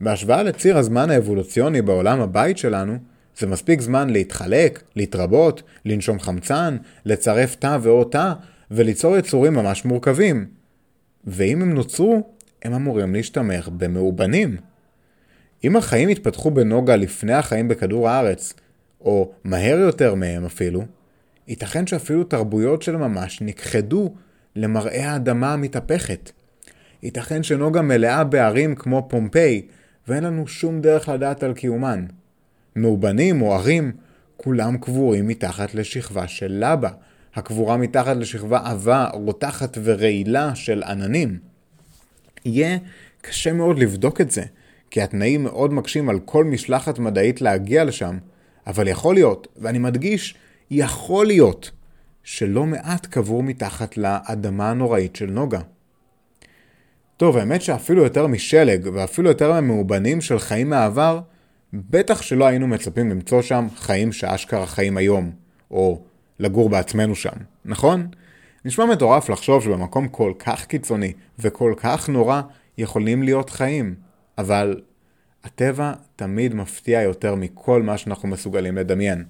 [0.00, 2.98] בהשוואה לציר הזמן האבולוציוני בעולם הבית שלנו,
[3.38, 8.32] זה מספיק זמן להתחלק, להתרבות, לנשום חמצן, לצרף תא ועוד תא,
[8.70, 10.46] וליצור יצורים ממש מורכבים.
[11.24, 12.22] ואם הם נוצרו,
[12.62, 14.56] הם אמורים להשתמך במאובנים.
[15.64, 18.54] אם החיים התפתחו בנוגה לפני החיים בכדור הארץ,
[19.00, 20.84] או מהר יותר מהם אפילו,
[21.48, 24.14] ייתכן שאפילו תרבויות של ממש נכחדו
[24.56, 26.30] למראה האדמה המתהפכת.
[27.02, 29.62] ייתכן שנוגה מלאה בערים כמו פומפיי,
[30.08, 32.04] ואין לנו שום דרך לדעת על קיומן.
[32.76, 33.92] מאובנים או ערים,
[34.36, 36.90] כולם קבורים מתחת לשכבה של לבה,
[37.34, 41.38] הקבורה מתחת לשכבה עבה, רותחת ורעילה של עננים.
[42.44, 42.78] יהיה
[43.20, 44.42] קשה מאוד לבדוק את זה,
[44.90, 48.18] כי התנאים מאוד מקשים על כל משלחת מדעית להגיע לשם,
[48.66, 50.34] אבל יכול להיות, ואני מדגיש,
[50.70, 51.70] יכול להיות,
[52.22, 55.60] שלא מעט קבור מתחת לאדמה הנוראית של נוגה.
[57.16, 61.20] טוב, האמת שאפילו יותר משלג, ואפילו יותר ממאובנים של חיים מהעבר,
[61.74, 65.30] בטח שלא היינו מצפים למצוא שם חיים שאשכרה חיים היום,
[65.70, 66.02] או
[66.40, 68.06] לגור בעצמנו שם, נכון?
[68.64, 72.40] נשמע מטורף לחשוב שבמקום כל כך קיצוני וכל כך נורא
[72.78, 73.94] יכולים להיות חיים,
[74.38, 74.80] אבל
[75.44, 79.24] הטבע תמיד מפתיע יותר מכל מה שאנחנו מסוגלים לדמיין.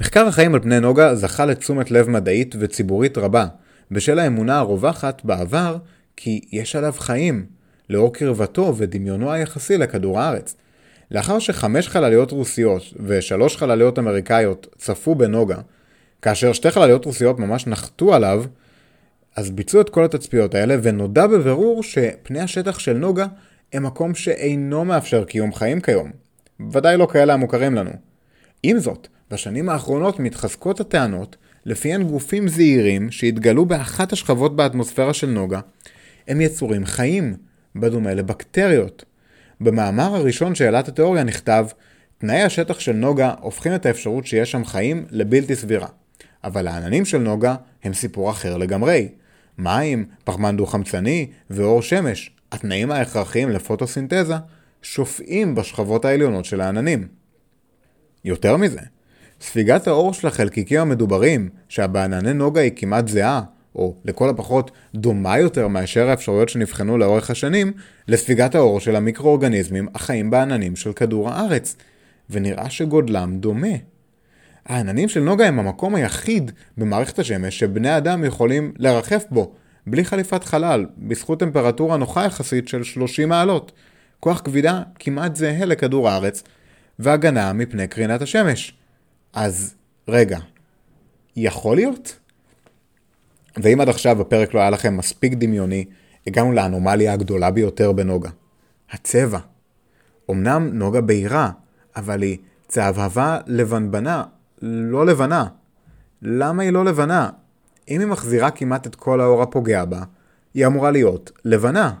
[0.00, 3.46] מחקר החיים על פני נוגה זכה לתשומת לב מדעית וציבורית רבה,
[3.90, 5.76] בשל האמונה הרווחת בעבר
[6.16, 7.46] כי יש עליו חיים,
[7.90, 10.56] לאור קרבתו ודמיונו היחסי לכדור הארץ.
[11.10, 15.58] לאחר שחמש חלליות רוסיות ושלוש חלליות אמריקאיות צפו בנוגה,
[16.22, 18.44] כאשר שתי חלליות רוסיות ממש נחתו עליו,
[19.36, 23.26] אז ביצעו את כל התצפיות האלה ונודע בבירור שפני השטח של נוגה
[23.72, 26.10] הם מקום שאינו מאפשר קיום חיים כיום.
[26.72, 27.90] ודאי לא כאלה המוכרים לנו.
[28.62, 35.60] עם זאת, בשנים האחרונות מתחזקות הטענות לפיהן גופים זעירים שהתגלו באחת השכבות באטמוספירה של נוגה
[36.28, 37.34] הם יצורים חיים,
[37.76, 39.04] בדומה לבקטריות.
[39.60, 41.66] במאמר הראשון את התיאוריה נכתב
[42.18, 45.88] תנאי השטח של נוגה הופכים את האפשרות שיש שם חיים לבלתי סבירה.
[46.44, 49.08] אבל העננים של נוגה הם סיפור אחר לגמרי.
[49.58, 54.34] מים, פחמן דו-חמצני ואור שמש, התנאים ההכרחיים לפוטוסינתזה,
[54.82, 57.08] שופעים בשכבות העליונות של העננים.
[58.24, 58.80] יותר מזה,
[59.40, 63.42] ספיגת האור של החלקיקים המדוברים, שבענני נוגה היא כמעט זהה,
[63.74, 67.72] או לכל הפחות דומה יותר מאשר האפשרויות שנבחנו לאורך השנים,
[68.08, 71.76] לספיגת האור של המיקרואורגניזמים החיים בעננים של כדור הארץ,
[72.30, 73.76] ונראה שגודלם דומה.
[74.66, 79.52] העננים של נוגה הם המקום היחיד במערכת השמש שבני אדם יכולים לרחף בו,
[79.86, 83.72] בלי חליפת חלל, בזכות טמפרטורה נוחה יחסית של 30 מעלות,
[84.20, 86.42] כוח כבידה כמעט זהה לכדור הארץ,
[86.98, 88.74] והגנה מפני קרינת השמש.
[89.32, 89.74] אז
[90.08, 90.38] רגע,
[91.36, 92.19] יכול להיות?
[93.56, 95.84] ואם עד עכשיו הפרק לא היה לכם מספיק דמיוני,
[96.26, 98.30] הגענו לאנומליה הגדולה ביותר בנוגה.
[98.90, 99.38] הצבע.
[100.30, 101.50] אמנם נוגה בהירה,
[101.96, 104.24] אבל היא צהבהבה לבנבנה,
[104.62, 105.46] לא לבנה.
[106.22, 107.30] למה היא לא לבנה?
[107.88, 110.02] אם היא מחזירה כמעט את כל האור הפוגע בה,
[110.54, 111.92] היא אמורה להיות לבנה.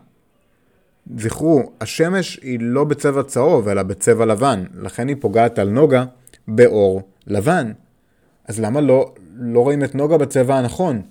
[1.16, 6.04] זכרו, השמש היא לא בצבע צהוב, אלא בצבע לבן, לכן היא פוגעת על נוגה
[6.48, 7.72] באור לבן.
[8.48, 11.02] אז למה לא, לא רואים את נוגה בצבע הנכון?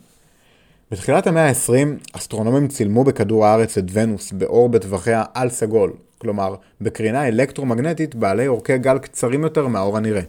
[0.91, 7.27] בתחילת המאה ה-20, אסטרונומים צילמו בכדור הארץ את ונוס באור בטווחיה על סגול, כלומר, בקרינה
[7.27, 10.21] אלקטרומגנטית בעלי אורכי גל קצרים יותר מהאור הנראה.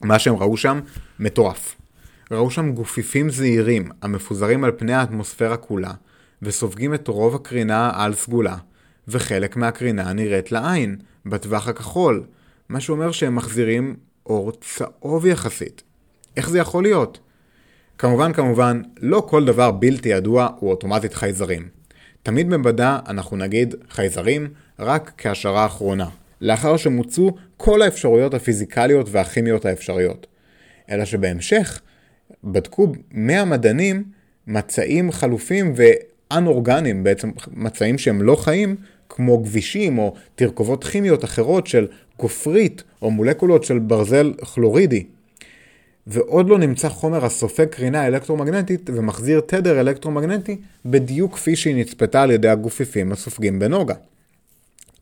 [0.00, 0.80] מה שהם ראו שם,
[1.18, 1.76] מטורף.
[2.30, 5.92] ראו שם גופיפים זעירים המפוזרים על פני האטמוספירה כולה,
[6.42, 8.56] וסופגים את רוב הקרינה על סגולה,
[9.08, 12.24] וחלק מהקרינה נראית לעין, בטווח הכחול,
[12.68, 15.82] מה שאומר שהם מחזירים אור צהוב יחסית.
[16.36, 17.18] איך זה יכול להיות?
[17.98, 21.68] כמובן כמובן, לא כל דבר בלתי ידוע הוא אוטומטית חייזרים.
[22.22, 26.08] תמיד במדע אנחנו נגיד חייזרים רק כהשערה אחרונה,
[26.40, 30.26] לאחר שמוצו כל האפשרויות הפיזיקליות והכימיות האפשריות.
[30.90, 31.80] אלא שבהמשך
[32.44, 34.04] בדקו 100 מדענים
[34.46, 38.76] מצעים חלופים ואנאורגניים, בעצם מצעים שהם לא חיים,
[39.08, 41.86] כמו גבישים או תרכובות כימיות אחרות של
[42.18, 45.04] גופרית או מולקולות של ברזל כלורידי.
[46.10, 52.30] ועוד לא נמצא חומר הסופג קרינה אלקטרומגנטית ומחזיר תדר אלקטרומגנטי בדיוק כפי שהיא נצפתה על
[52.30, 53.94] ידי הגופיפים הסופגים בנוגה.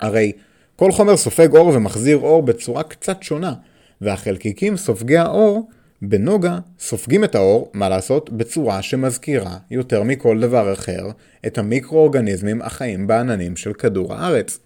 [0.00, 0.32] הרי
[0.76, 3.54] כל חומר סופג אור ומחזיר אור בצורה קצת שונה,
[4.00, 5.68] והחלקיקים סופגי האור
[6.02, 11.10] בנוגה סופגים את האור, מה לעשות, בצורה שמזכירה יותר מכל דבר אחר
[11.46, 14.58] את המיקרואורגניזמים החיים בעננים של כדור הארץ.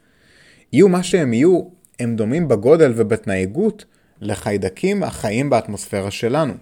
[0.72, 1.62] יהיו מה שהם יהיו,
[2.00, 3.84] הם דומים בגודל ובהתנהגות
[4.20, 6.54] לחיידקים החיים באטמוספירה שלנו.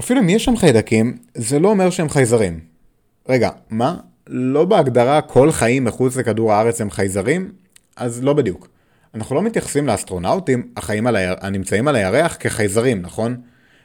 [0.00, 2.60] אפילו אם יש שם חיידקים, זה לא אומר שהם חייזרים.
[3.28, 3.96] רגע, מה?
[4.26, 7.52] לא בהגדרה כל חיים מחוץ לכדור הארץ הם חייזרים?
[7.96, 8.68] אז לא בדיוק.
[9.14, 11.34] אנחנו לא מתייחסים לאסטרונאוטים החיים על היר...
[11.40, 13.36] הנמצאים על הירח כחייזרים, נכון?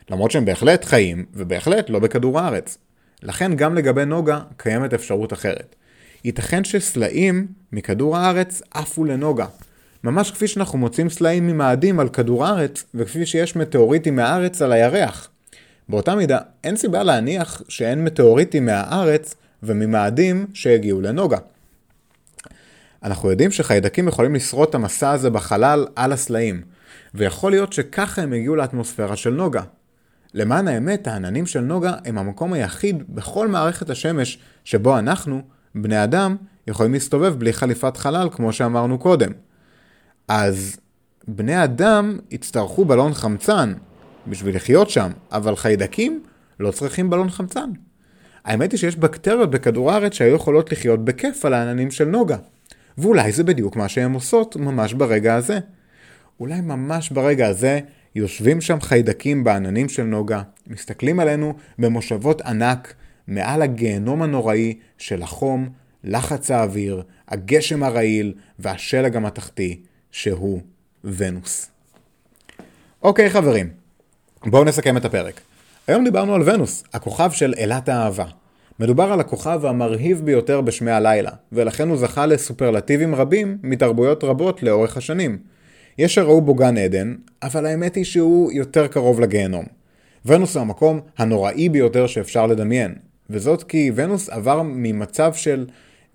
[0.10, 2.78] למרות שהם בהחלט חיים, ובהחלט לא בכדור הארץ.
[3.24, 5.76] לכן גם לגבי נוגה קיימת אפשרות אחרת.
[6.24, 9.46] ייתכן שסלעים מכדור הארץ עפו לנוגה.
[10.04, 15.30] ממש כפי שאנחנו מוצאים סלעים ממאדים על כדור הארץ, וכפי שיש מטאוריטים מהארץ על הירח.
[15.90, 21.38] באותה מידה, אין סיבה להניח שאין מטאוריטים מהארץ וממאדים שהגיעו לנוגה.
[23.04, 26.62] אנחנו יודעים שחיידקים יכולים לשרוד את המסע הזה בחלל על הסלעים,
[27.14, 29.62] ויכול להיות שככה הם הגיעו לאטמוספירה של נוגה.
[30.34, 35.42] למען האמת, העננים של נוגה הם המקום היחיד בכל מערכת השמש שבו אנחנו,
[35.76, 36.36] בני אדם,
[36.68, 39.32] יכולים להסתובב בלי חליפת חלל כמו שאמרנו קודם.
[40.28, 40.78] אז
[41.28, 43.74] בני אדם יצטרכו בלון חמצן
[44.28, 46.24] בשביל לחיות שם, אבל חיידקים
[46.60, 47.70] לא צריכים בלון חמצן.
[48.46, 52.38] האמת היא שיש בקטריות בכדור הארץ שהיו יכולות לחיות בכיף על העננים של נוגה.
[52.98, 55.60] ואולי זה בדיוק מה שהן עושות ממש ברגע הזה.
[56.40, 57.80] אולי ממש ברגע הזה
[58.16, 62.94] יושבים שם חיידקים בעננים של נוגה, מסתכלים עלינו במושבות ענק
[63.28, 65.70] מעל הגיהנום הנוראי של החום,
[66.04, 70.62] לחץ האוויר, הגשם הרעיל והשלג המתכתי, שהוא
[71.04, 71.72] ונוס.
[73.04, 73.70] אוקיי חברים,
[74.46, 75.42] בואו נסכם את הפרק.
[75.88, 78.26] היום דיברנו על ונוס, הכוכב של אלת האהבה.
[78.80, 84.98] מדובר על הכוכב המרהיב ביותר בשמי הלילה, ולכן הוא זכה לסופרלטיבים רבים מתרבויות רבות לאורך
[84.98, 85.38] השנים.
[85.98, 89.66] יש שראו בו גן עדן, אבל האמת היא שהוא יותר קרוב לגיהנום.
[90.26, 92.96] ונוס הוא המקום הנוראי ביותר שאפשר לדמיין,
[93.30, 95.66] וזאת כי ונוס עבר ממצב של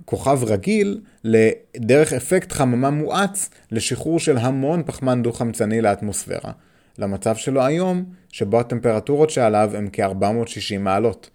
[0.04, 6.52] כוכב רגיל לדרך אפקט חממה מואץ לשחרור של המון פחמן דו-חמצני לאטמוספירה,
[6.98, 11.30] למצב שלו היום, שבו הטמפרטורות שעליו הם כ-460 מעלות.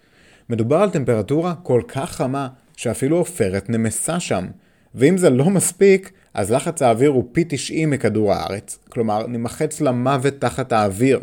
[0.49, 2.47] מדובר על טמפרטורה כל כך חמה
[2.77, 4.47] שאפילו עופרת נמסה שם.
[4.95, 10.33] ואם זה לא מספיק, אז לחץ האוויר הוא פי 90 מכדור הארץ, כלומר נמחץ למוות
[10.39, 11.19] תחת האוויר.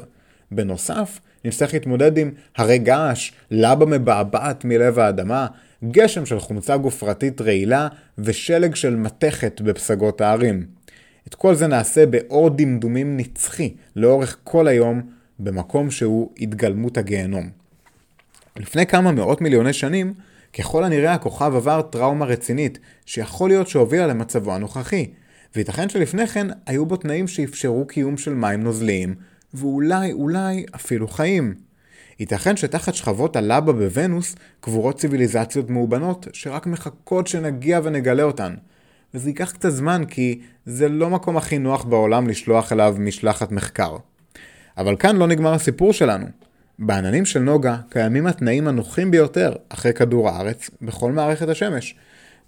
[0.50, 5.46] בנוסף, נצטרך להתמודד עם הרי געש, לבה מבעבעת מלב האדמה,
[5.84, 7.88] גשם של חומצה גופרתית רעילה
[8.18, 10.66] ושלג של מתכת בפסגות הערים.
[11.28, 15.02] את כל זה נעשה באור דמדומים נצחי לאורך כל היום
[15.38, 17.50] במקום שהוא התגלמות הגיהנום.
[18.56, 20.14] לפני כמה מאות מיליוני שנים,
[20.58, 25.10] ככל הנראה הכוכב עבר טראומה רצינית, שיכול להיות שהובילה למצבו הנוכחי,
[25.56, 29.14] וייתכן שלפני כן היו בו תנאים שאפשרו קיום של מים נוזליים,
[29.54, 31.67] ואולי אולי אפילו חיים.
[32.20, 38.54] ייתכן שתחת שכבות הלבה בוונוס קבורות ציוויליזציות מאובנות שרק מחכות שנגיע ונגלה אותן.
[39.14, 43.96] וזה ייקח קצת זמן כי זה לא מקום הכי נוח בעולם לשלוח אליו משלחת מחקר.
[44.78, 46.26] אבל כאן לא נגמר הסיפור שלנו.
[46.78, 51.94] בעננים של נוגה קיימים התנאים הנוחים ביותר אחרי כדור הארץ בכל מערכת השמש.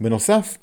[0.00, 0.58] בנוסף,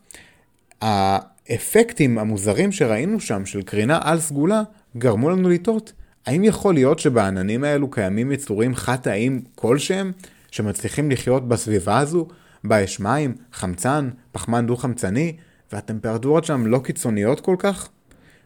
[0.81, 4.61] האפקטים המוזרים שראינו שם של קרינה על סגולה
[4.97, 5.93] גרמו לנו לטעות
[6.27, 10.11] האם יכול להיות שבעננים האלו קיימים יצורים חד-תאיים כלשהם
[10.51, 12.27] שמצליחים לחיות בסביבה הזו,
[12.63, 15.35] בה יש מים, חמצן, פחמן דו-חמצני,
[15.71, 17.89] והטמפרטורות שם לא קיצוניות כל כך?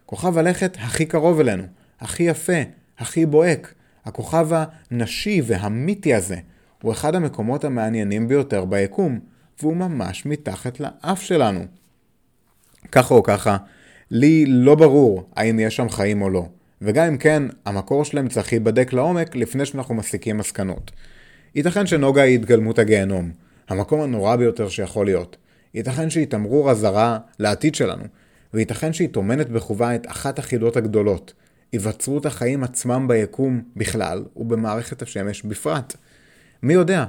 [0.05, 1.63] כוכב הלכת הכי קרוב אלינו,
[1.99, 2.61] הכי יפה,
[2.97, 3.73] הכי בוהק,
[4.05, 4.47] הכוכב
[4.91, 6.37] הנשי והמיתי הזה
[6.81, 9.19] הוא אחד המקומות המעניינים ביותר ביקום,
[9.59, 11.65] והוא ממש מתחת לאף שלנו.
[12.91, 13.57] ככה או ככה,
[14.11, 16.45] לי לא ברור האם יש שם חיים או לא,
[16.81, 20.91] וגם אם כן, המקור שלהם צריך להיבדק לעומק לפני שאנחנו מסיקים מסקנות.
[21.55, 23.31] ייתכן שנוגה היא התגלמות הגיהנום,
[23.69, 25.37] המקום הנורא ביותר שיכול להיות.
[25.73, 28.03] ייתכן שהיא תמרור אזהרה לעתיד שלנו,
[28.53, 31.33] וייתכן שהיא טומנת בחובה את אחת החידות הגדולות,
[31.71, 35.95] היווצרות החיים עצמם ביקום בכלל, ובמערכת השמש בפרט.
[36.63, 37.05] מי יודע,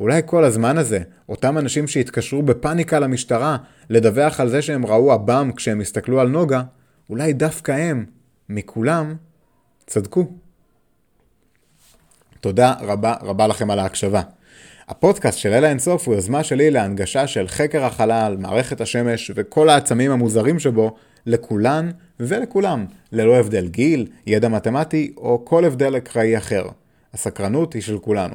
[0.00, 3.56] אולי כל הזמן הזה, אותם אנשים שהתקשרו בפאניקה למשטרה
[3.90, 6.62] לדווח על זה שהם ראו עב"ם כשהם הסתכלו על נוגה,
[7.10, 8.04] אולי דווקא הם,
[8.50, 9.14] מכולם,
[9.86, 10.26] צדקו.
[12.40, 14.22] תודה רבה רבה לכם על ההקשבה.
[14.88, 20.10] הפודקאסט של אלה אינסוף הוא יוזמה שלי להנגשה של חקר החלל, מערכת השמש וכל העצמים
[20.10, 20.96] המוזרים שבו
[21.26, 21.90] לכולן
[22.20, 26.68] ולכולם, ללא הבדל גיל, ידע מתמטי או כל הבדל אקראי אחר.
[27.14, 28.34] הסקרנות היא של כולנו.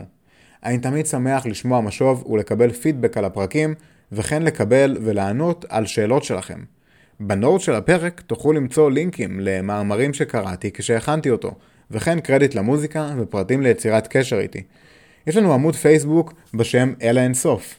[0.63, 3.76] אני תמיד שמח לשמוע משוב ולקבל פידבק על הפרקים,
[4.11, 6.74] וכן לקבל ולענות על שאלות שלכם.
[7.20, 11.55] בנורד של הפרק תוכלו למצוא לינקים למאמרים שקראתי כשהכנתי אותו,
[11.91, 14.63] וכן קרדיט למוזיקה ופרטים ליצירת קשר איתי.
[15.28, 17.76] יש לנו עמוד פייסבוק בשם אלה אינסוף,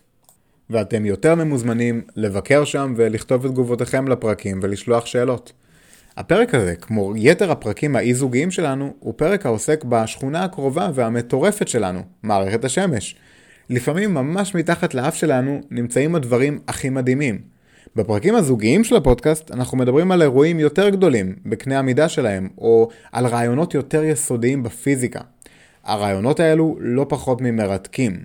[0.70, 5.52] ואתם יותר ממוזמנים לבקר שם ולכתוב את תגובותיכם לפרקים ולשלוח שאלות.
[6.16, 12.64] הפרק הזה, כמו יתר הפרקים האי-זוגיים שלנו, הוא פרק העוסק בשכונה הקרובה והמטורפת שלנו, מערכת
[12.64, 13.16] השמש.
[13.70, 17.55] לפעמים ממש מתחת לאף שלנו נמצאים הדברים הכי מדהימים.
[17.96, 23.26] בפרקים הזוגיים של הפודקאסט אנחנו מדברים על אירועים יותר גדולים בקנה המידה שלהם, או על
[23.26, 25.20] רעיונות יותר יסודיים בפיזיקה.
[25.84, 28.24] הרעיונות האלו לא פחות ממרתקים.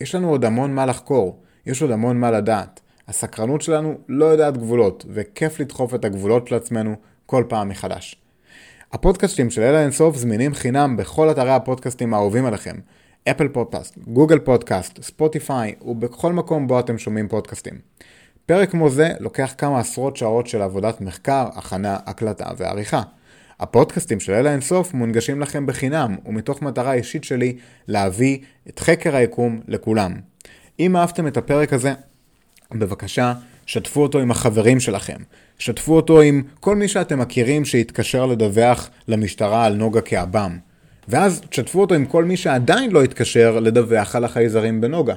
[0.00, 2.80] יש לנו עוד המון מה לחקור, יש עוד המון מה לדעת.
[3.08, 6.94] הסקרנות שלנו לא יודעת גבולות, וכיף לדחוף את הגבולות של עצמנו
[7.26, 8.16] כל פעם מחדש.
[8.92, 12.76] הפודקאסטים של אלה אינסוף זמינים חינם בכל אתרי הפודקאסטים האהובים עליכם,
[13.30, 17.74] אפל פודקאסט, גוגל פודקאסט, ספוטיפיי ובכל מקום בו אתם שומעים פודקאסטים.
[18.46, 23.02] פרק כמו זה לוקח כמה עשרות שעות של עבודת מחקר, הכנה, הקלטה ועריכה.
[23.60, 27.56] הפודקאסטים של אלה אינסוף מונגשים לכם בחינם, ומתוך מטרה אישית שלי
[27.88, 28.38] להביא
[28.68, 30.14] את חקר היקום לכולם.
[30.80, 31.92] אם אהבתם את הפרק הזה,
[32.72, 33.34] בבקשה,
[33.66, 35.16] שתפו אותו עם החברים שלכם.
[35.58, 40.58] שתפו אותו עם כל מי שאתם מכירים שהתקשר לדווח למשטרה על נוגה כעב"ם.
[41.08, 45.14] ואז תשתפו אותו עם כל מי שעדיין לא התקשר לדווח על החייזרים בנוגה.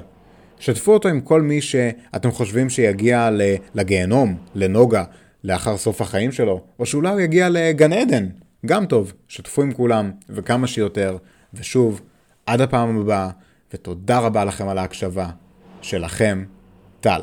[0.60, 3.30] שתפו אותו עם כל מי שאתם חושבים שיגיע
[3.74, 5.04] לגיהנום, לנוגה,
[5.44, 8.26] לאחר סוף החיים שלו, או שאולי הוא יגיע לגן עדן.
[8.66, 11.16] גם טוב, שתפו עם כולם, וכמה שיותר.
[11.54, 12.00] ושוב,
[12.46, 13.30] עד הפעם הבאה,
[13.74, 15.30] ותודה רבה לכם על ההקשבה.
[15.82, 16.44] שלכם,
[17.00, 17.20] טל.